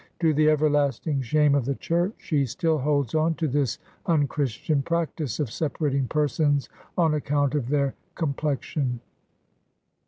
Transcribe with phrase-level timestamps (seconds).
[0.19, 3.77] To the everlasting shame of the Church, she still holds on to this
[4.07, 8.99] unchristian prac tice of separating persons on account of their complex ion.